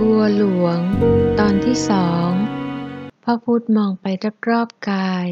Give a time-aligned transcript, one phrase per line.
[0.00, 0.78] บัวหลวง
[1.38, 2.30] ตอนที่สอง
[3.22, 4.06] พ่อพุธมองไป
[4.48, 5.26] รอบๆกาย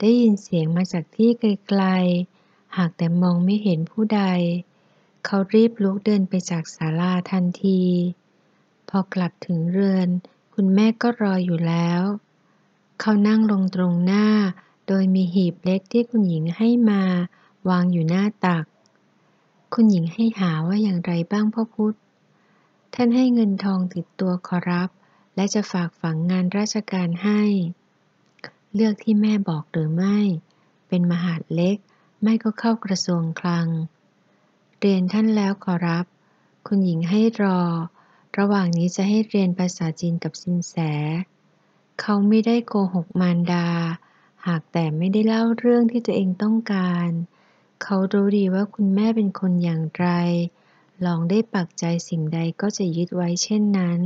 [0.00, 4.22] ได้ยินเสียงมาจากที่ไกลๆ หากแต่มองไม่เห็นผู้ใด
[5.24, 7.82] เขารีบลุกเดินไปจากศาลาทันที
[8.88, 10.08] พอกลับถึงเรือน
[10.54, 12.02] คุณแม่ก็รออยู่แล้ว
[13.00, 14.26] เขานั่งลงตรงหน้า
[14.88, 17.02] โดยมีหีบเล็กที่คุณหญิงให้มา
[17.68, 18.64] วางอยู่หน้าตัก
[19.74, 21.96] คุณหญิงให้หาว่าอย่างไรบ้างพ่อพุธ
[22.94, 24.90] ท่านให้เงินทองติดตัวขอรับ
[25.36, 27.42] และจะฝากฝังงานราชการให้
[28.74, 30.18] เลือกที่แม่บอกหรือไม่
[30.88, 31.76] เป็นมหาดเล็ก
[32.22, 33.68] ไม่ก็เข้ากระทรวงคลัง
[34.78, 36.06] เรียนท่านแล้วขอรับ
[36.66, 37.60] คุณหญิงให้รอ
[38.38, 40.76] ระหว่างนี้จะให้เรียนภาษาจีนกับสินแส
[42.00, 43.68] เขาไม่ได้โกหกมารดา
[44.46, 47.08] หากแต่ไม่ได้เล่าเรื่องที่ตัวเองต้องการ
[47.82, 50.08] เขารู้ดีว่าคุณแม่เป็นคนอย่างไร
[51.06, 54.00] ลองได้ปักใจสิ่งใดก็จะยึดไว้เช่นนั้น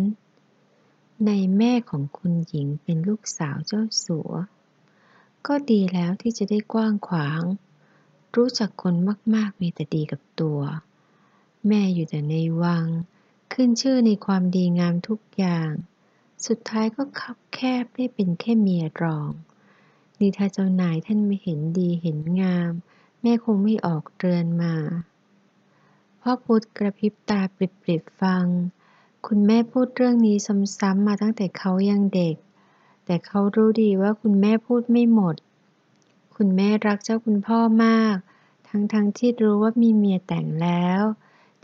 [1.27, 4.33] ในแม่ของคุณหญิงเป็นลูกสาวเจ้าสัว
[5.47, 7.43] ก็ดีแล้วที่จะได้กว้างขวาง
[8.37, 8.95] รู้จักคน
[9.35, 10.61] มากๆมีแต่ดีกับตัว
[11.69, 12.87] แม่อยู่แต่ในวัง
[13.53, 15.73] ขึ้นชื่อในความดีงามทุกอย่าง
[16.47, 19.31] สุดท้ายก็คับแคบได้เป็นแค่เมียรอง
[20.19, 22.73] นี่ถ้าเจ้านายท่านไม่เห็นดีเห็นงาม
[23.23, 24.75] แม่คงไม่ออกเรือนมา
[26.29, 28.47] พ่อพุธกระพริบตาปริบๆฟัง
[29.27, 30.37] คุณแม่พูดเรื่องนี้
[30.79, 32.37] ซ้ำๆมาตั้งแต่เขายังเด็ก
[33.05, 35.37] แต่เขารู้ดีว่าคุณแม่พูดไม่หมด
[36.37, 38.17] คุณแม่รักเจ้าคุณพ่อมาก
[38.69, 41.03] ทั้งๆทที่รู้ว่ามีเมียแต่งแล้ว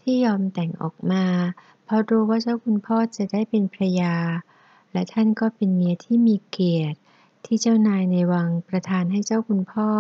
[0.00, 1.24] ที่ยอมแต่งออกมา
[1.84, 4.16] เพราะรู้ว่าเจ้าคุณพ่อจะได้เป็นภรยา
[4.92, 6.98] และท่านก็เป็นเมียที่มีเกียรติ
[7.44, 9.90] ที่เจ้านายในวังประทานให้เจ้าคุณพ่อ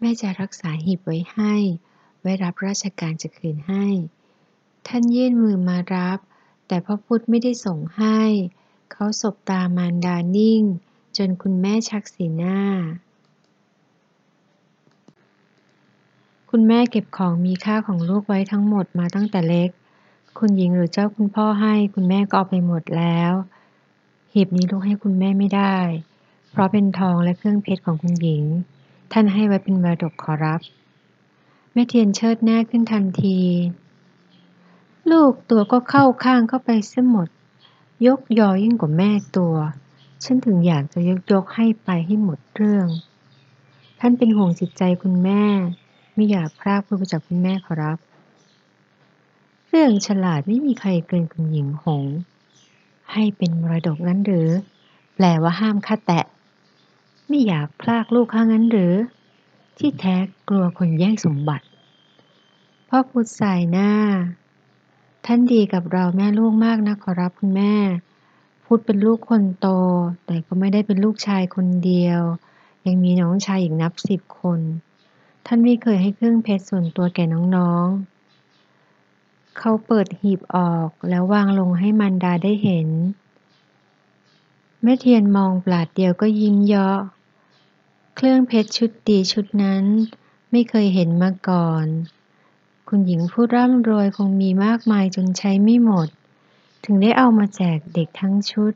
[0.00, 1.54] แม่จะรักษาหีบไว้ให้
[2.26, 3.86] ไว้รับราชการจะคืนให้
[4.86, 6.18] ท่านยื่นมือมารับ
[6.68, 8.20] แต่พ่อพุทธไม่ได้ส่งให้
[8.92, 10.62] เขาสบตามารดานิ่ง
[11.16, 12.60] จนคุณแม่ชักสีหน้า
[16.50, 19.70] คุณแม่เก็บของมีค่าของลูกไว้ทั้งหมดมาตั้งแต่เล็ก
[20.38, 23.32] คุณหญิงหรือเจ้าคุณพ่อให้ คุณแม่ก็เอาไปหมดแล้ว
[24.32, 25.76] หีบนี้ลูกให้คุณแม่ไม่ได้
[26.50, 28.44] เพราะเป็นทองและเครื่องเพชรของคุณหญิง
[29.12, 30.60] ท่านให้ไว้เป็นมรดกขอรับ
[31.76, 33.40] ม่เทียนเชิดหน้าขึ้นทันที
[35.10, 37.28] ลูกตัวก็เข้าข้างเข้าไปเสียหมด
[38.06, 39.54] ยกยอยิ่งกว่าแม่ตัว
[40.24, 42.88] ฉันถึงอยากจะยกยกให้ไปให้หมดเรื่อง
[44.00, 45.44] ท่านเป็นห่วงจิตใจคุณแม่
[46.14, 47.98] ไม่อยากพรากพูดจากคุณแม่ขอรับ
[49.68, 52.04] เรื่องฉลาดไม่มีใครเกินคุณหญิงหง
[53.12, 54.48] ให้เป็นมรดกนั้นหรือ
[55.14, 56.24] แปลว่าห้ามค่าแตะ
[57.28, 58.94] ไม่อยากพลากลูกข้างั้นหรือ
[59.78, 60.16] ที่แท้
[60.48, 61.66] กลัวคนแย่งสมบัติ
[62.88, 63.90] พ่อพุธสายหน้า
[65.24, 67.74] ท่านดีกับเราแม่ลูกมากนะขอรับคุณแม่
[68.64, 69.68] พุธเป็นลูกคนโต
[70.26, 72.20] แต่ก็ไม่ได้เป็นลูกชายคนเดียว
[72.86, 74.60] ยังมีน้องชายอีกนับสิบคน
[75.46, 77.24] ท่านไม่เคยให้เครื่องเพชรส่วนตัวแก่
[77.56, 82.88] น้องๆ เขาเปิดหีบออกแล้ววางลงให้มันดาได้เห็น
[84.82, 86.98] แม่เทียนมองปลาดเดียวก็ยิ้มเยาะ
[88.18, 89.84] เครื่องเพชรชุดดีชุดนั้น
[90.50, 91.86] ไม่เคยเห็นมาก่อน
[92.88, 96.08] คุณหญิงผู้ร่ำรวยคงมีมากมายจนใช้ไม่หมด
[96.84, 98.72] ถึงได้เอามาแจกเด็กทั้งชุด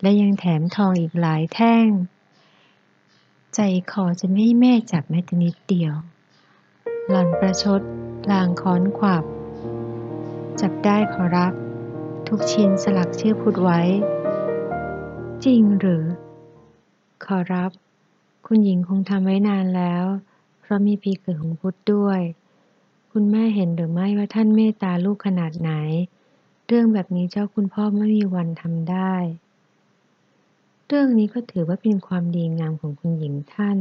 [0.00, 1.86] และยังแถมทองอีกหลายแท่ง
[3.54, 3.60] ใจ
[3.90, 5.94] คอจะไม่แม่จับแม้แต่นิดเดียว
[7.08, 7.80] หล่อนประชด
[8.30, 9.24] ลางค้อนขวับ
[10.60, 11.52] จับได้ขอรับ
[12.28, 13.80] ทุกชิ้นสลักชื่อพุดไว้
[15.44, 16.04] จริงหรือ
[17.26, 17.72] ขอรับ
[18.52, 20.04] คุณหญิงคงทำไว้นานแล้ว
[20.60, 22.20] เพราะมีปีเกิดของพุทธด้วย
[23.12, 25.72] คุณแม่เห็นหรือไม่ว่าท่านเมตตาลูกขนาดไหน
[26.66, 29.14] เรื่องแบบนี้เจ้าคุณพ่อไม่มีวันทำได้
[30.86, 33.78] เรื่องนี้ก็ถือว่าเป็นความดีงามของคุณหญิงท่าน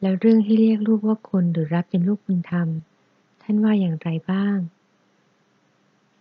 [0.00, 2.68] แล้วเรื่องที่เรียกลูกว่าคนหรือรับเป็นลูกคุณธรรม
[3.42, 4.56] ท่านว่าอย่างไรบ้าง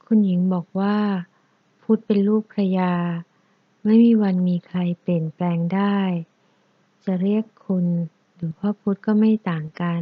[0.05, 0.97] คุณหญิงบอกว่า
[1.81, 2.93] พุทธเป็นลูกพระยา
[3.83, 5.97] ไม่มีวันมีใครเปลี่ยนแปลงได้
[7.05, 7.85] จะเรียกคุณ
[8.35, 10.01] หรือพ่อพุธก็ไม่ต่างกัน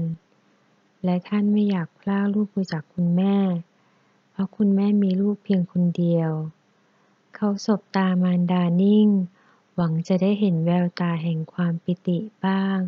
[1.03, 3.37] และท่านไม่อยากพลากลูกไปจากคุณแม่
[4.31, 6.31] เพราะคุณแม่มีลูกเพียงคนเดียว
[7.35, 9.09] เขาสบตามารดานิ่ง
[9.75, 12.79] หวังจะได้เห็นแววตาแห่งความปิติบ้าง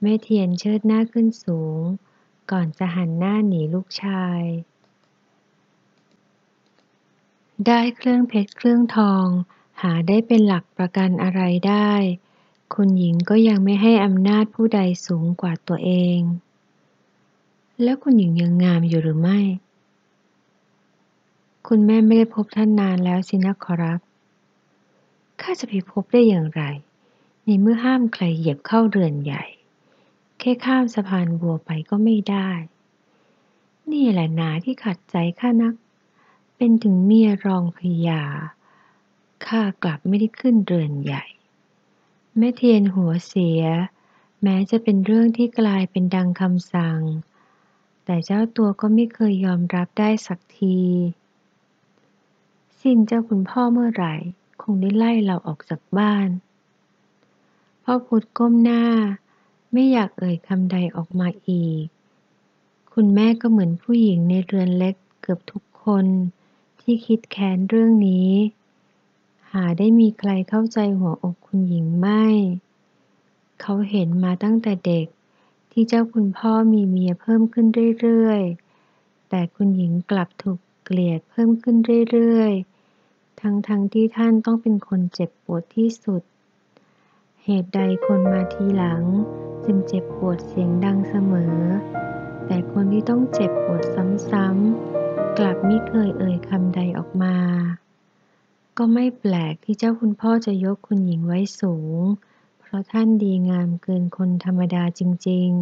[0.00, 1.80] แม่เทียนเชิดหน้าขึ้นสูง
[2.50, 4.42] ก่อนจะหันหน้าหนีลูกชาย
[7.66, 9.26] ได้เครื่องเพชรเครื่องทอง
[9.82, 11.92] หาได้เป็นหลักประกันอะไรได้
[12.74, 16.20] คุณหญิงก็ยังไม่ให้อำนาจผู้ใดสูงกว่าตัวเอง
[17.82, 19.40] แล้วคุณหญิงยังงามอยู่หรือไม่
[21.68, 24.00] คุณแม่ไม่ได้พบท่านนานแล้วสินะขอรับ
[25.40, 26.62] ข้าจะไปพบได้อย่างไร
[27.44, 29.44] ในเมื่อห้ามใครเหยียบเข้าเรือนใหญ่
[30.38, 32.50] แค่ข้ามสะพานบัวไปก็ไม่ได้
[33.92, 35.74] นี่แหละนาที่ขัดใจข้านัก
[36.56, 38.22] เป็นถึงเมียรองพญา
[39.46, 41.24] ข้ากลับไม่ได้ขึ้นเรือนใหญ่
[42.38, 43.62] แม่เทียนหัวเสีย
[44.42, 47.00] แม้จะเป็นเรื่องที่กลายเป็นดังคำสั่ง
[48.04, 50.80] แต่เจ้าตัวก็ไม่เคยยอมรับได้สักที
[52.80, 54.14] สิ้นเจ้าคุณพ่อเมื่อไหร่
[54.62, 56.28] คงได้ไล่เราออกจากบ้าน
[57.82, 58.84] พ่อพุธก้มหน้า
[59.72, 61.84] ไม่อยากเอ่ยคำใดออกมาอีก
[62.92, 66.06] คุณแม่ก็เหมือนผู้หญิงในเรือนเล็กเกือบทุกคน
[66.80, 68.30] ที่คิดแค้นเรื่องนี้
[69.52, 72.24] หาได้มีใครเข้าใจหัวอกคุณหญิงไม่
[73.60, 75.06] เขาเห็นมาตั้งแต่เด็ก
[75.72, 77.66] ที่เจ้าคุณพ่อมีเมียเพิ่มขึ้น
[78.00, 81.76] เรื่อยๆ แต่คุณหญิงกลับถูกเกลียดเพิ่มขึ้น
[82.10, 86.22] เรื่อยๆ ทั้งๆทที่ท่านต้องเป็นคนเจ็บปวดที่สุด
[87.44, 89.04] เหตุใดคนมาทีหลัง
[89.64, 91.58] จึงเจ็บปวดเสียงดังเสมอ
[92.46, 93.82] แต่คนที่ต้องเจ็บปวด
[94.30, 97.36] ซ้ำๆกลับไม่เคยเอ่ยคำใดออกมา
[98.78, 102.00] ก็ไม่แปลกที่เจ้าคุณพ่อจะยกคุณหญิงไว้สูง
[102.60, 105.58] เพราะท่านดีงามเกินคนธรรมดาจริง ๆ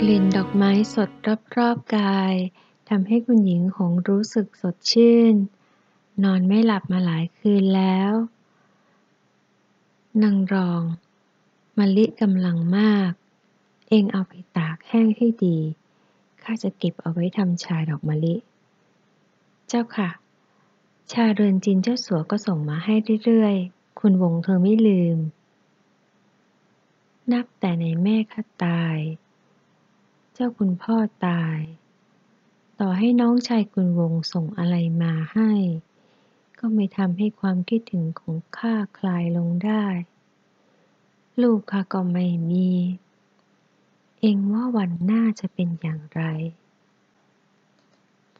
[0.00, 1.10] กลิ่นดอกไม้สด
[1.58, 2.34] รอบๆกาย
[2.88, 5.34] ทำให้คุณหญิงหงรู้สึกสดชื่น
[6.24, 8.12] นอนไม่หลับมาหลายคืนแล้ว
[10.22, 10.82] นางรอง
[11.78, 13.10] มะลิกำลังมาก
[13.88, 15.58] เองเอาไปตากแห้งให้ดี
[16.42, 18.34] ข้าจะเก็บเอาไว้ทำชาดอกมะลิ
[19.72, 20.10] เจ้าค่ะ
[21.12, 22.94] ชาเรือนจินเจ้าสัวก็ส่งมาให้
[23.24, 25.18] เรื่อยๆ คุณวงเธอไม่ลืม
[27.32, 28.98] นับแต่ในแม่ข้าตาย
[30.34, 30.96] เจ้าคุณพ่อ
[31.26, 31.58] ตาย
[32.80, 35.50] ต่อให้น้องชายคุณวงส่งอะไรมาให้
[36.58, 39.84] ก็ไม่ทำให้ความคิดถึงของข้าคลายลงได้
[41.42, 42.70] ลูกข้าก็ไม่มี
[44.20, 46.22] เองว่าวันหน้าจะเป็นอย่างไร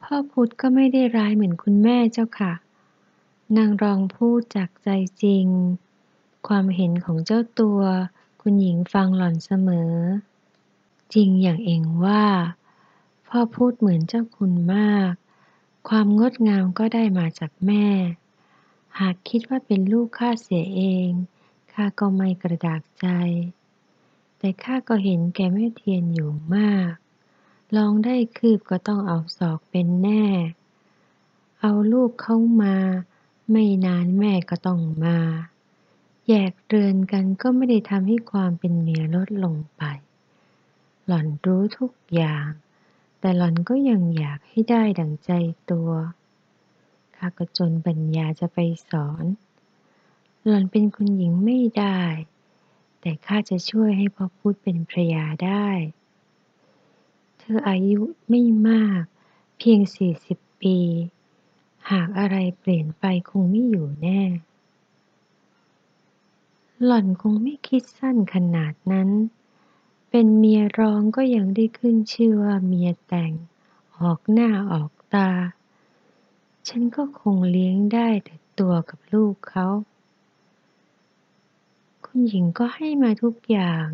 [0.03, 2.53] พ่อพุธก็ไม่ได้ร้ายเหมือนคุณแม่เจ้าค่ะ
[3.57, 4.89] นางรองพูดจากใจ
[5.23, 5.47] จริง
[6.47, 7.81] ความเห็นของเจ้าตัว
[8.41, 9.93] คุณหญิงฟังหล่อนเสมอ
[11.13, 12.23] จริงอย่างเองว่า
[13.27, 15.11] พ่อพูดเหมือนเจ้าคุณมาก
[15.89, 17.87] ความงดงามก็ได้มาจากแม่
[18.99, 21.09] หากคิดว่าเป็นลูกข้าเสียเอง
[21.73, 23.07] ข้าก็ไม่กระดากใจ
[24.37, 26.91] แต่ข้าก็เห็นแกแม่เทียนอยู่มาก
[27.77, 30.25] ลองได้คืบก็ต้องเอาศอกเป็นแน่
[31.61, 32.75] เอาลูกเข้ามา
[33.51, 35.17] ไม่นานแม่ก็ต้องมา
[36.27, 39.83] แยกเรือนกันก็ไม่ได้ทำให้ความเป็นเมียลดลงไป
[41.05, 42.47] หล่อนรู้ทุกอย่าง
[43.19, 45.31] แต่หล่อนก็ยังอยากให้ได้ดังใจ
[45.71, 45.91] ตัว
[47.15, 48.59] ข้าก็จนปัญญาจะไป
[48.89, 49.23] สอน
[50.45, 52.01] หล่อนเป็นคุณหญิงไม่ได้
[53.01, 55.67] แต่ข้าจะช่วยให้พ่อพูดเป็นภระยาได้
[57.51, 59.03] ออายุไม่มาก
[59.57, 60.77] เพียงสี่สิบปี
[61.91, 64.21] หากอะไรเปลี่ยนไปคงไม่อยู่แน่
[66.85, 69.09] หล่อนคงไม่คิดสั้นขนาดนั้น
[70.09, 73.33] เป็นเมียรองก็ยังได้ขึ้นชื่อว่าเมียแต่ง
[73.99, 75.29] ออกหน้าออกตา
[76.67, 79.67] ฉันก็คงเลี้ยงได้แต่ตัวกับลูกเขา
[82.05, 83.85] คุณหญิงก็ให้มาทุกอย่าง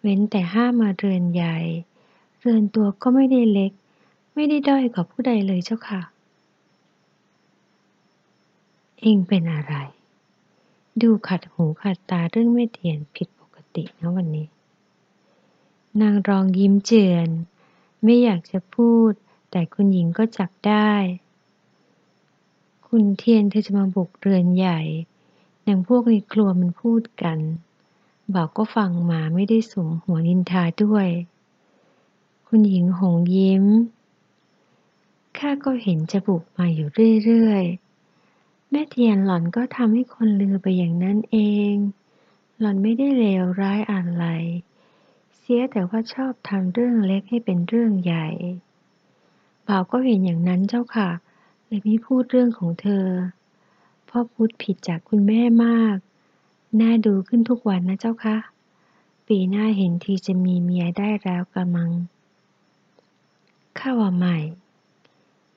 [0.00, 1.58] เว้นแต่ห้ามมาเรือนใหญ่
[2.44, 3.72] เรือนตัวก็ไม่ได้เล็ก
[4.34, 6.02] ไม่ได้ด้อยกว่าผู้ใดเลยเจ้าค่ะ
[9.00, 9.74] เองเป็นอะไร
[11.02, 14.46] ดูขัดหูขัดตาเรื่องไม่เทียนผิดปกตินะวันนี้
[16.00, 17.28] นางรองยิ้มเจือน
[18.04, 19.12] ไม่อยากจะพูด
[19.50, 20.92] แต่คุณหญิงก็จับได้
[22.88, 24.80] คุณเทียนเธอจะมาบุกเรือนใหญ่
[25.64, 27.38] อย่างพวกในครัวมันพูดกัน
[28.34, 31.08] บอกก็ฟังมาไม่ได้สมหัวนินทาด้วย
[32.54, 33.64] คุณหญิงหงยิ้ม
[35.38, 36.88] ข้าก็เห็นจะบุกมาอยู่
[37.24, 41.36] เรื่อยๆ แม่เทียนหล่อนก็ทำให้คนลือไปอย่างนั้นเอ
[41.72, 41.74] ง
[42.58, 44.24] หล่อนไม่ได้เลวร้ายอะไร
[45.38, 48.28] เสียแต่ว่าชอบทำเรื่องเล็กให้เป็นเรื่องใหญ่
[49.66, 51.10] บ่าวก็เห็นอย่างนั้นเจ้าค่ะ
[51.66, 53.06] เลยไม่พูดเรื่องของเธอ
[54.08, 55.96] พ่อพูดผิดจากคุณแม่มาก
[56.80, 58.38] น่าดูขึ้นทุกวันนะเจ้าค่ะ
[59.28, 61.92] ปีหน้าเห็นทีจะมีเมียได้แล้วกระมัง
[63.84, 64.36] ข้าว่าไม่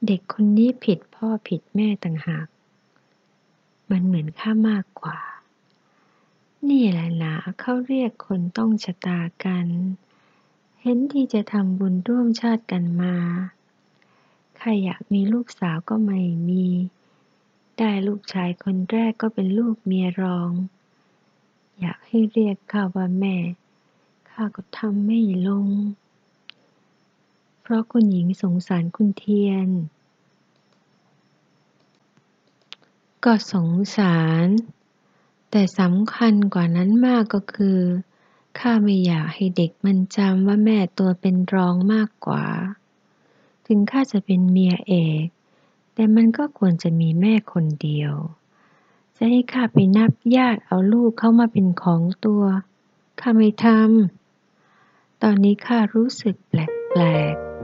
[0.06, 2.48] เด็กคนนี้ผิดพ่อผิดแม่ต่างหาก
[3.92, 5.20] มันเหมือนข้ามากกว่า
[6.70, 9.68] นี่แหละนะเขาเรียกคนต้องชะตากัน
[10.82, 13.16] เห็นที่จะทำบุญร่วมชาติกันมา
[14.60, 16.68] ข้าอยากมีลูกสาวก็ไม่มี
[17.78, 20.52] ได้ลูกชายคนแรกก็เป็นลูกเมียรอง
[21.80, 23.36] อยากให้เรียกข้าว่าแม่
[24.30, 25.68] ข้าก็ทำไม่ลง
[27.68, 29.70] เพราะคุณหญิงสงสารคุณเทียน
[33.26, 34.48] ก็สงสาร
[35.52, 37.80] แต่สำคัญกว่านั้นมากก็คือ
[38.60, 42.46] ข้าไม่อยากให้เด็กมันจำว่าแม่ตัวเป็นรองมากกว่า
[43.68, 44.94] ถึงข้าจะเป็นเมียเอ
[45.24, 45.26] ก
[45.94, 48.14] แต่มันก็ควรจะมีแม่คนเดียว
[49.18, 52.44] จะให้ข้าไปนับญาติเอาลูกเข้ามาเป็นของตัว
[53.20, 57.04] ข้าไม่ทำตอนนี้ข้ารู้สึกแปล
[57.34, 57.55] กๆ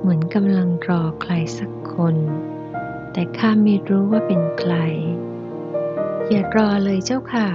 [0.00, 2.16] เหมือนกำลังรอใครสักคน
[3.12, 4.74] แต่ข้าไม่รู้ว่าเป็นใคร
[6.28, 7.48] อย่ารอเลยเจ้าค่ะ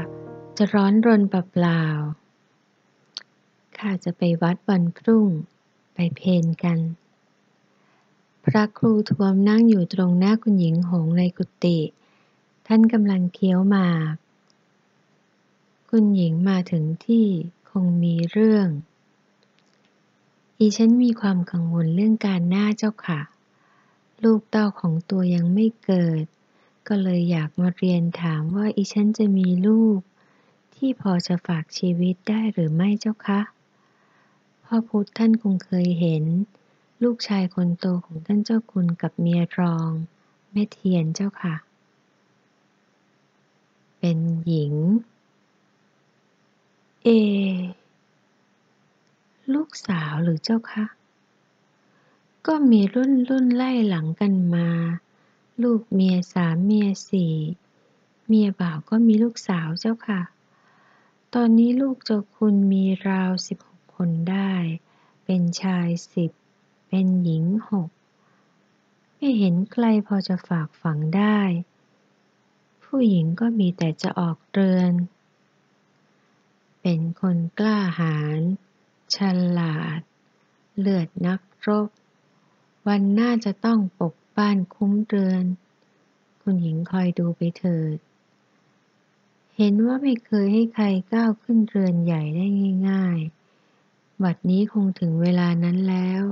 [0.58, 5.28] จะร้อนรนเปล่าๆข้าจะไปวัดวันพรุ่ง
[5.94, 6.80] ไปเพนกัน
[8.46, 11.80] พระครูทวมนั่งอยู่ตรงหน้าคุณหญิงหงในกุฏิ
[12.68, 14.16] ท่านกำลังเคี้ยวหมาก
[15.90, 17.28] คุณหญิงมาถึงที่
[17.70, 18.68] คงมีเรื่อง
[20.64, 23.22] อีฉันมีความกังวลเรื่องการหน้าเจ้าค่ะ
[24.24, 26.26] ลูกเต้าของตัวยังไม่เกิด
[26.88, 30.00] ก็เลยอยากมาเรียนถามว่าอีฉันจะมีลูก
[30.76, 33.42] ที่พอจะฝากชีวิตได้หรือไม่เจ้าคะ
[34.64, 36.24] พ่อพุทธท่านคงเคยเห็น
[37.04, 39.92] ลูกชายคนโตของท่านเจ้าคุณกับเมียรอง
[40.52, 41.56] แม่เทียนเจ้าค่ะ
[44.00, 44.74] เป็นหญิง
[47.04, 47.10] เอ
[49.54, 50.86] ลูกสาวหรือเจ้าคะ
[52.48, 54.70] ก็มีรุ่นรุ่นไล่หลังกันมา
[55.64, 57.36] ลูกเมียสามเมียสี่
[58.28, 60.22] เมียบ่าวก็มีลูกสาวเจ้าค่ะ
[61.34, 64.54] ตอนนี้ลูกเจ้าคุณมีราวสิบหกคนได้
[65.26, 66.32] เป็นชายสิบ
[66.88, 67.90] เป็นหญิงหก
[69.16, 71.40] ไม่เห็นใครพอจะฝากฝังได้
[72.84, 74.94] ผู้หญิงก็มีแต่จะออกเรือน
[76.82, 78.42] เป็นคนกล้าหาญ
[79.16, 79.18] ฉ
[79.58, 80.00] ลาด
[80.80, 81.90] เลือดนักรบ
[82.88, 85.46] วันหน้าจะต้องปกบ้านคุ้มเรือน
[86.42, 87.98] คุณหญิงคอยดูไปเถิด
[89.58, 92.46] เห็นว่าไม่เคยให้ใครก้าวขึ้นเรือนใหญ่ได้
[92.90, 96.24] ง่ายๆ บัดนี้คงถึงเวลานั้นแล้ว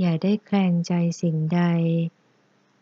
[0.00, 1.62] อย่าได้แคลงใจสิ่งใด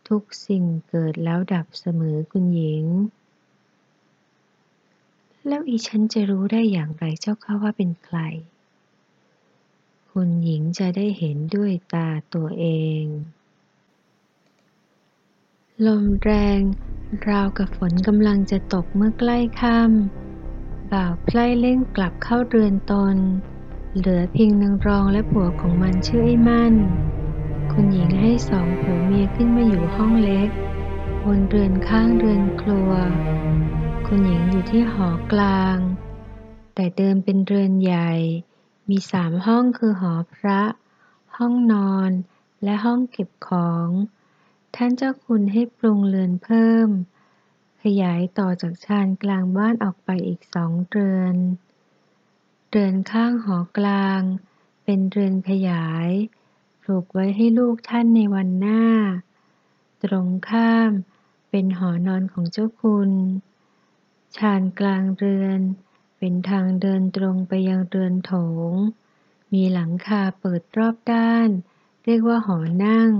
[0.07, 2.85] ทุกสิ่งเกิดแล้วดับเสมอคุณหญิง
[5.47, 8.19] แล้วอีฉันจะรู้ได้อย่างไรเจ้าค่ะว่าเป็นใคร
[10.15, 12.65] คุณหญิงจะได้เห็นด้วยตาตัวเอ
[13.01, 13.03] ง
[15.85, 16.61] ลมแรง
[17.29, 23.17] ราวกับฝนกำลังจะตกเมื่อใกล้ค่ำบ่าวไพล่เล่งกลับเข้าเรือนตน
[23.97, 26.73] เหลือเพียงนางรองและผัวของมันชื่อไอ้มั่น
[27.71, 30.49] คุณหญิงให้สองผัวเมียขึ้นมาอยู่ห้องเล็ก
[31.23, 32.91] บนเรือนข้างเรือนครัว
[34.05, 35.77] คุณหญิงอยู่ที่หอกลาง
[36.75, 38.11] แต่เดิมเป็นเรือนใหญ่
[38.91, 40.61] มีสามห้องคือหอพระ
[41.37, 42.11] ห้องนอน
[42.63, 43.87] และห้องเก็บของ
[44.75, 46.89] ท่านเจ้าคุณให้ปรุงเรือนเพิ่ม
[47.83, 51.35] ขยายต่อจากชานกลางบ้านออกไปอีกสองเรือน
[52.69, 54.21] เรือนข้างหอกลาง
[54.83, 56.09] เป็นเรือนขยาย
[56.81, 58.83] ปลูกไว้ให้ลูกท่านในวันหน้า
[60.03, 60.91] ตรงข้าม
[61.49, 63.11] เป็นหอนอนของเจ้าคุณ
[64.37, 65.61] ชานกลางเรือน
[66.23, 68.33] เป็นทางเดินตรงไปยังเรือนโถ
[68.71, 68.73] ง
[69.53, 71.49] มีหลังคาเปิดรอบด้าน
[72.05, 73.11] เรียกว่าหอนั่ง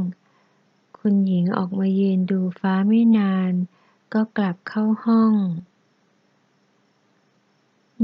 [0.99, 3.53] คุณหญิงออกมายืนดูฟ้าไม่นาน
[4.13, 5.33] ก็กลับเข้าห้อง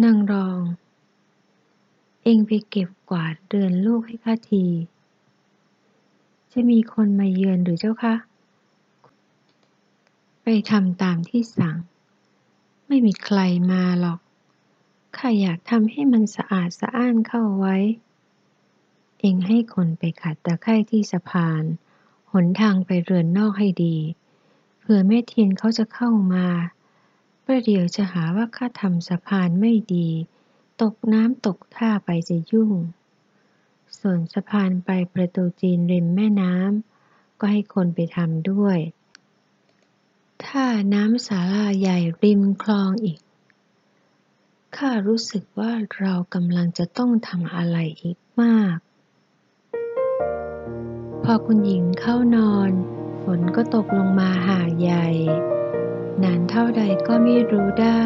[0.03, 0.61] นางรอง
[2.23, 4.65] เองไปเก็บกวาดเรือนลูกให้ข้าที
[6.51, 8.15] จะมีคนมาเยือนหรือเจ้าคะ
[10.43, 11.77] ไปทำตามที่สั่ง
[12.87, 13.39] ไม่มีใคร
[13.73, 14.19] มาหรอก
[15.17, 17.77] ข้าอยากทำให้มันสะอาดสะอ้านเข้าไว้
[19.19, 21.63] เองให้คนไปขัดตะไคร่ที่สะพาน
[22.31, 23.97] หนทางไปเรือนนอกให้ดี
[24.79, 26.47] เผื่อแม่เทียนเขาจะเข้ามา
[27.45, 30.09] ประเดี๋ยวจะหาว่าข้าทำสะพานไม่ดี
[30.81, 32.73] ตกน้ำตกท่าไปจะยุ่ง
[33.99, 38.77] ส่วนสะพานไปประตูจีนริมแม่น้ำก็ให้คนไปทำด้วย
[40.45, 43.19] ท่าน้ำศาลาใหญ่ริมคลองอีก
[44.75, 48.77] ข้ารู้สึกว่าเรากำลังจะต้องทำอะไรอีกมาก
[51.23, 52.71] พอคุณหญิงเข้านอน
[53.23, 55.07] ฝนก็ตกลงมาหาใหญ่
[56.23, 58.05] นานเท่าใดก็ไม่รู้ได้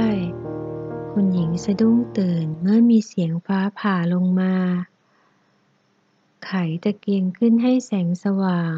[1.12, 4.56] คุณหญิงสะดุ้งตื่นเมื่อมีเสียงฟ้าผ่าลงมา
[6.46, 6.52] ไข
[6.84, 8.76] ตะเกียงขึ้นให้แสงสว่าง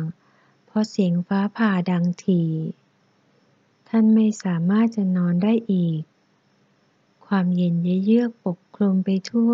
[0.76, 2.52] พราะเสียงฟ้าผ่าดังถี่
[3.90, 6.02] ท่านไม่สามารถจะนอนได้อีก
[7.36, 7.76] ความเย็น
[8.06, 9.54] เยือกปกคลุมไปทั่ว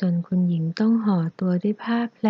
[0.00, 2.28] จนคุณหญิงต้องห่อตัวด้วยผ้าแพร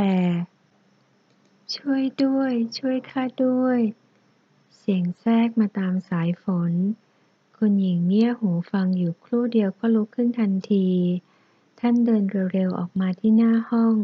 [1.74, 3.78] ช่วยด้วย ช่วยข้าด้วย
[4.78, 6.72] เสียงแทรกมาตามสายฝน
[7.56, 10.88] คุณหญิงเงี่ยหูฟังอยู่ครู่เดียวก็ลุกขึ้นทันที
[11.80, 13.96] ท่านเดินเร็วๆออกมาที่หน้าห้อง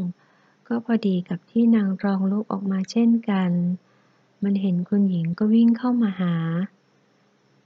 [0.69, 3.50] ก็พอดีกับที่นางรองลุกออกมาเช่นกัน
[4.43, 6.35] มันเห็นคุณหญิงก็วิ่งเข้ามาหา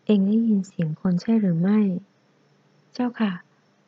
[0.06, 1.80] เองได้ยินเสียงคนใช่หรือไม่
[2.94, 3.32] เจ้าค่ะ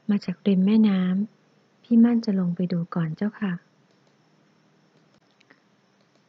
[0.08, 3.52] มาจากริมแม่น้ำ พี่มั่นจะลงไปดูก่อนเจ้าค่ะ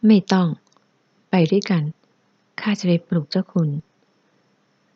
[0.05, 0.48] ไม่ต้อง
[1.29, 1.84] ไปด้วยกัน
[2.62, 3.70] ข้าจะไปปลุกเจ้าคุณ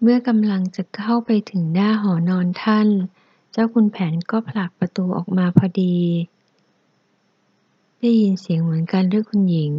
[0.02, 2.88] เมื่อกำลังจะเข้าไปถึงหน้าหอนอนท่าน
[3.52, 5.96] เจ้าคุณแผนก็ผลักประตูออกมาพอดี
[8.00, 9.72] ได้ยินเสียงเหมือนกันหรือคุณหญิง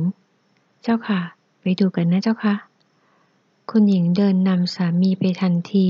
[0.83, 1.21] เจ้าค่ะ
[1.61, 2.55] ไปดูกันนะเจ้าค่ะ
[3.71, 5.89] คุณหญิงเดินนำสามีไปทันที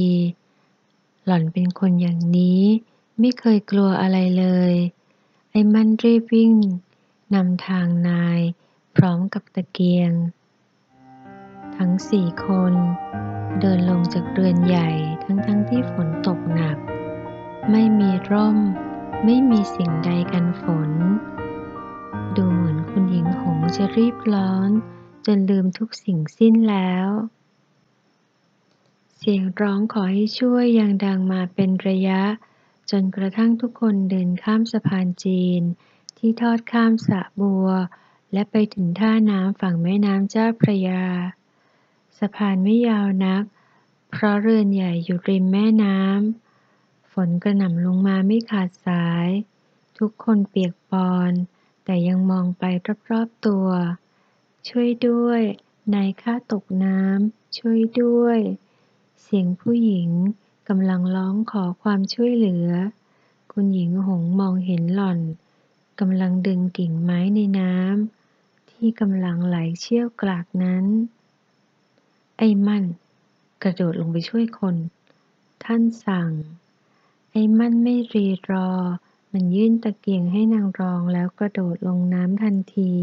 [1.32, 2.62] หล่อนเป็นคนอย่างนี้
[3.20, 4.74] ไม่เคยกลัวอะไรเลย
[5.50, 6.52] ไอ้มันรีบวิ่ง
[7.34, 8.40] นำทางนาย
[8.96, 10.12] พร้อมกับตะเกียง
[11.76, 12.74] ทั้งสี่คน
[13.60, 14.90] เดินลงจากเรือนใหญ่
[15.24, 16.78] ทั้งๆทที่ฝนตกหนัก
[17.70, 18.58] ไม่มีร่ม
[19.24, 20.90] ไม่มีสิ่งใดกันฝน
[22.36, 24.70] ดูเหมือนคุณหญิงหงจะรีบร้อน
[25.26, 27.08] จนลืมทุกสิ่งสิ้นแล้ว
[29.22, 32.22] เสียงร้องขอให้ช่วยยังดังมาเป็นระยะ
[32.90, 35.62] จนกระทั่งทุกคนเดินข้ามสะพานจีน
[36.18, 37.68] ที่ทอดข้ามสะบัว
[38.32, 41.04] และไปถึงท่าน้ำฝั่งแม่น้ำเจ้าพระยา
[42.18, 43.44] สะพานไม่ยาวนัก
[44.10, 49.28] เพราะเรือนใหญ่อยู่ริมแม่น้ำฝนกระหน่ำลงมาไม่ขาดสาย
[49.98, 51.32] ทุกคนเปียกปอน
[51.84, 52.64] แต่ยังมองไป
[53.10, 53.68] รอบๆตัว
[54.68, 55.40] ช่วยด้วย
[55.94, 58.40] นายข้าตกน้ำช่วยด้วย
[59.34, 60.10] สียงผู้หญิง
[60.68, 62.68] กำลังร้องขอความช่วยเหลือ
[63.52, 65.20] คุณหญิงหงมองเห็นหล่อน
[66.00, 70.84] กำลังดึงกิ่งไม้ในน้ำที่กำลังไหลเชี่ยวกรากนั้น
[72.38, 72.84] ไอ้มั่น
[73.62, 74.76] กระโดดลงไปช่วยคน
[75.64, 76.30] ท่านสั่ง
[77.32, 78.68] ไอ้มั่นไม่รีรอ
[79.32, 82.94] มันยื่นตะเกียงให้นางรองแล้วกระโดดลงน้ำทันที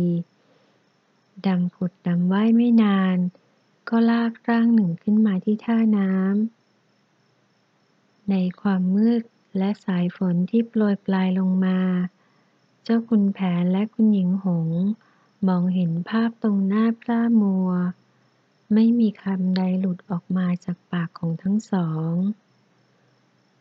[1.46, 3.18] ดำผุดดำว่ายไม่นาน
[3.90, 9.22] ก็ลากร่างหนึ่งขึ้นมาที่ท่าน้ำ ในความมืด
[9.58, 11.80] และสายฝนที่โปรยปลายลงมา
[12.84, 14.68] เจ้าคุณแผนและคุณหญิงหง
[15.48, 17.70] มองเห็นภาพตรงหน้าพระมัว
[18.74, 22.14] ไม่มีคำใดหลุดออกมาจากปากของทั้งสอง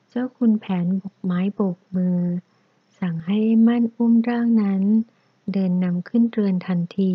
[0.08, 2.20] เจ้าคุณแผนบกไม้โบกมือ
[3.00, 4.82] สั่งให้มั่นอุ้มร่างนั้น
[5.52, 7.14] เดินนำขึ้นเรือนทันที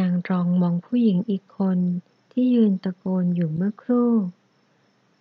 [0.00, 1.78] นางรองมองผู้หญิงอีกคน
[2.32, 4.12] ที่ยืนตะโกนอยู่เมื่อครู่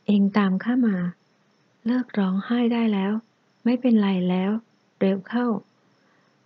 [0.05, 0.97] เองตามข้ามา
[1.85, 3.13] เลิกร้องไห้ได้แล้ว
[3.63, 4.51] ไม่เป็นไรแล้ว
[4.99, 5.47] เร็วเข้า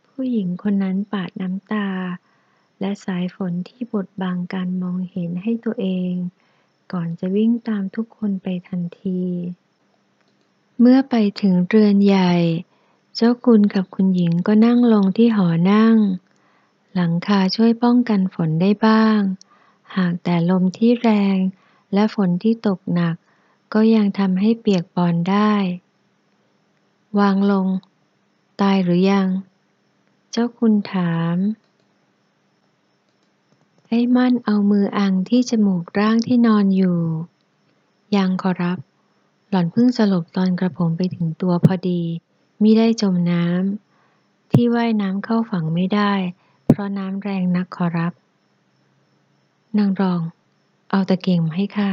[0.09, 1.87] ผู้หญิงคนนั้นปาดน้ำตา
[2.79, 6.13] และสายฝนที่บดบังการมองเห็นให้ตัวเอง
[6.91, 9.21] ก่อนจะวิ่งตามทุกคนไปทันที
[10.79, 12.33] เมื่อไปถึงเรือนใหญ่
[13.15, 15.95] เจ้าคุณกับคุณหญิงก็นั่งลงที่หอนั่ง
[16.95, 19.19] หลังคาช่วยป้องกันฝนได้บ้าง
[19.95, 21.37] หากแต่ลมที่แรง
[21.93, 23.15] และฝนที่ตกหนัก
[23.73, 25.53] ก็ยังทำให้เปียกปอนได้
[27.19, 27.67] วางลง
[28.61, 29.27] ตายหรือยัง
[30.31, 31.35] เจ้าคุณถาม
[33.87, 36.99] ไอ้มั่นเอามืออังที่จมูกร่างที่นอนอยู่
[38.15, 38.79] ยังขอรับ
[39.49, 42.01] หล่อนเพิ่งสลบตอนกระผมไปถึงตัวพอดี
[42.61, 46.13] มิได้จมน้ำที่ว่ายน้ำเข้าฝั่งไม่ได้
[46.69, 48.13] เพราะน้ำแรงนักขอรับ
[49.77, 50.21] นางรอง
[50.89, 51.91] เอาตะเกียงมาให้ข้า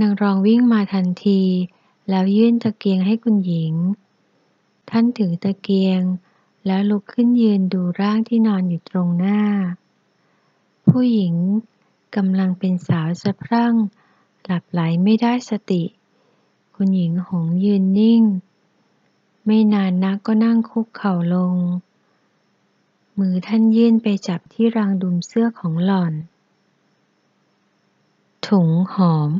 [0.00, 1.42] นางรองวิ่งมาทันที
[2.08, 3.74] แล้วยื่นตะเกียงให้คุณหญิง
[4.90, 6.02] ท่านถือตะเกียง
[6.66, 9.40] แล้วลุกขึ้นยืนดูร่างที่นอนอยู่ตรงหน้า
[10.88, 11.34] ผู้หญิง
[12.16, 13.74] กำลังเป็นสาวสะพรั่ง
[14.44, 15.84] หลับไหลไม่ได้สติ
[16.74, 18.22] คุณหญิงหงยืนนิ่ง
[19.44, 21.54] ไม่นานนักก็นั่งคุกเข่าลง
[23.18, 26.14] มือท่านยื่นไปจับที่รางดุมเสื้อของหล่อน
[28.46, 29.30] ถุงหอม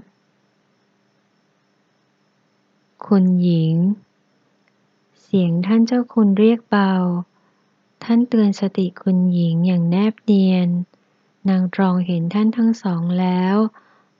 [3.06, 3.76] คุณหญิง
[5.22, 6.92] เสียงท่านเจ้าคุณเรียกเบา
[8.04, 10.68] ท่านเตือนสติคุณหญิงอย่างแนบเนียน
[11.48, 13.56] นางรองเห็นท่านทั้งสองแล้ว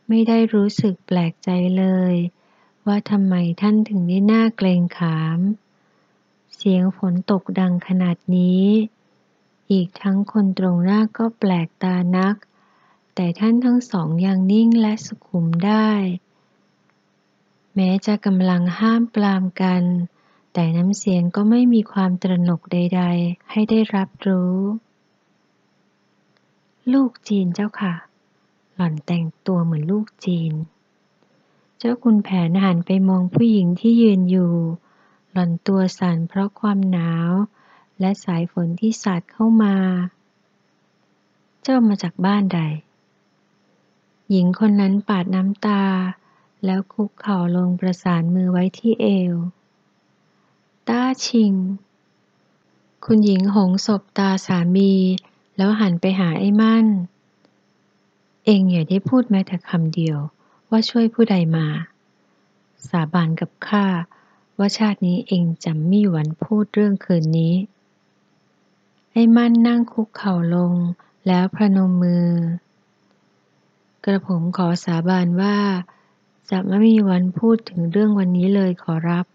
[0.08, 2.14] ไม่ได้รู้สึกแปลกใจเลย
[2.86, 5.40] ว่าทำไมท่านถึงได้หน้าเกรงขาม
[6.56, 8.64] เสียงฝนตกดังขนาดนี้
[9.72, 12.36] อีกทั้งคนตรงหน้าก็แปลกตานัก
[13.14, 15.90] แต่ท่านทั้งสองยังนิ่งและสุขุมได้
[17.74, 19.82] แม้จะกำลังห้ามปรามกัน
[20.52, 24.56] แต่น้ำเสียงก็ไม่มีความตระหนกใด ๆ ให้ได้รับรู้
[26.92, 27.94] ลูกจีนเจ้าค่ะ
[28.74, 30.52] หล่อนแต่งตัวเหมือนลูกจีน
[31.78, 34.52] เจ้าคุณแผนหันไปมองผู้หญิงที่ยืนอยู่
[35.32, 37.30] หล่อนตัวสั่นเพราะความหนาว
[38.00, 39.74] และสายฝนที่สาดเข้ามา
[41.62, 42.60] เจ้ามาจากบ้านใด
[44.30, 45.82] หญิงคนนั้นปาดน้ำตา
[46.64, 49.34] แล้วคุกเข่าลงประสานมือไว้ที่เอว
[50.88, 51.54] ต้าชิง
[53.04, 54.92] คุณหญิงหงศบตาสามี
[55.56, 56.86] แล้วหันไปหาไอ้มั่น
[58.44, 60.18] เองอย่าได้พูดแม้แต่คำเดียว
[60.70, 61.66] ว่าช่วยผู้ใดมา
[62.88, 63.86] สาบานกับข้า
[64.58, 67.54] ว่าชาตินี้เองจะไม่หวันพูดเรื่องคืนนี้
[69.18, 70.74] ไอ้มั่นนั่งคุกเข่าลง
[71.26, 72.28] แล้วพนมมือ
[74.04, 75.56] กระผมขอสาบานว่า
[76.50, 79.26] จะไม่มีวันพูดถึงเรื่องวันนี้เลยขอรับ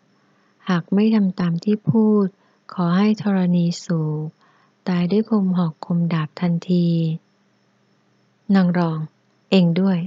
[0.69, 2.26] หากไม่ทำตามที่พูด
[2.74, 4.28] ขอให้ธรณีสูบ
[4.88, 6.88] ตายด้วยคมหอกคมดาบทันที
[8.56, 9.00] นางรอง
[9.52, 10.00] เองด้วย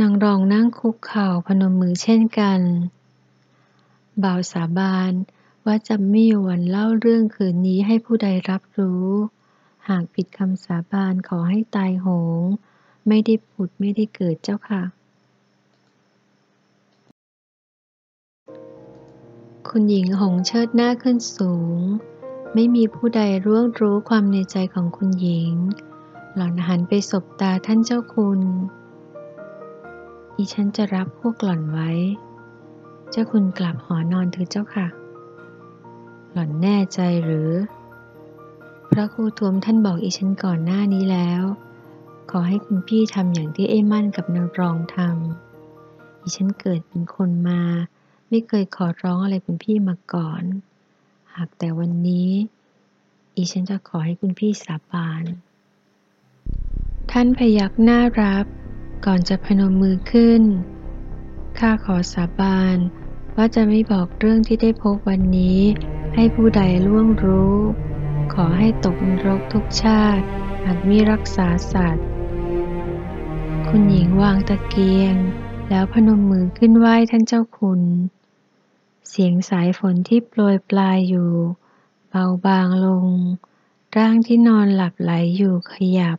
[0.00, 2.60] นางรองนั่งคุกเข่าพนมมือเช่นกัน
[4.22, 5.12] บ่าวสาบาน
[5.66, 9.06] ว่าจะไม่มีวันเล่าเรื่องคืนนี้ให้ผู้ใดรับรู้
[9.88, 12.06] หากผิดคำสาบานขอให้ตายโห
[12.40, 12.42] ง
[13.08, 14.82] ไม่ได้ผุดไม่ได้เกิดเจ้าค่ะ
[19.68, 21.78] คุณหญิงหงเชิดหน้าขึ้นสูง
[22.54, 25.52] ไม่มีผู้ใดร่วงรู้ความในใจของคุณหญิง
[26.34, 28.40] หล่อนหันไปสบตาท่านเจ้าคุณ
[30.36, 31.90] อีฉันจะรับพวกหล่อนไว้
[33.10, 34.86] เจ้าคุณกลับหอนอนเถิดเจ้าค่ะ
[36.38, 37.50] หล่อนแน่ใจหรือ
[38.90, 41.42] พระครูทวมท่านบอกอีฉันก่อนหน้านี้แล้ว
[42.30, 47.62] ขอให้คุณพี่ทำอย่างที่เอ้มั่นกับนางรองทำอีฉันเกิดเป็นคนมา
[48.28, 50.42] ไม่เคยขอร้องอะไรคุณพี่มาก่อน
[51.34, 52.30] หากแต่วันนี้
[53.36, 55.24] อีฉันจะขอให้คุณพี่สาบาน
[57.10, 58.46] ท่านพยักหน้ารับ
[59.06, 60.42] ก่อนจะพนมมือขึ้น
[61.58, 62.76] ข้าขอสาบาน
[63.36, 65.60] ว่าจะไม่บอกเรื่องที่ได้พบวันนี้
[66.18, 67.56] ให้ผู้ใดล่วงรู้
[68.34, 70.24] ขอให้ตกนรกทุกชาติ
[70.64, 72.06] หากมีรักษาสัตว์
[73.68, 75.14] คุณหญิงวางตะเกียง
[75.68, 77.82] แล้วพนมมือขึ้นไหว้ท่านเจ้าคุณ
[79.08, 81.30] เสียงสายฝนที่โปรยปลายอยู่
[82.08, 83.08] เบาบางลง
[83.96, 86.18] ร่างที่นอนหลับไหลอยู่ขยับ